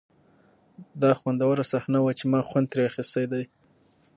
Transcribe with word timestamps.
دا 1.01 1.11
خوندوره 1.19 1.63
صحنه 1.71 1.99
وه 2.01 2.11
چې 2.19 2.25
ما 2.31 2.39
خوند 2.49 2.67
ترې 2.71 2.83
اخیستی 2.89 3.25
دی 3.31 3.43